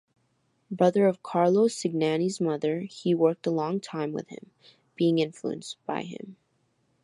[0.71, 4.49] Brother of Carlo Cignani’s mother, he worked a long time with him,
[4.95, 6.37] being influenced by him.